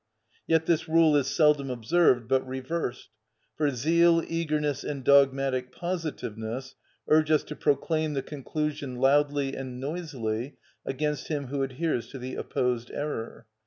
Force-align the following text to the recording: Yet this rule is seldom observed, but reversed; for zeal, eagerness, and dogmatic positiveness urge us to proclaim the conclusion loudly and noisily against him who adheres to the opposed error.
Yet 0.47 0.65
this 0.65 0.89
rule 0.89 1.15
is 1.15 1.27
seldom 1.27 1.69
observed, 1.69 2.27
but 2.27 2.41
reversed; 2.47 3.09
for 3.55 3.69
zeal, 3.69 4.23
eagerness, 4.27 4.83
and 4.83 5.03
dogmatic 5.03 5.71
positiveness 5.71 6.73
urge 7.07 7.29
us 7.29 7.43
to 7.43 7.55
proclaim 7.55 8.15
the 8.15 8.23
conclusion 8.23 8.95
loudly 8.95 9.55
and 9.55 9.79
noisily 9.79 10.57
against 10.87 11.27
him 11.27 11.49
who 11.49 11.61
adheres 11.61 12.07
to 12.07 12.17
the 12.17 12.33
opposed 12.33 12.89
error. 12.89 13.45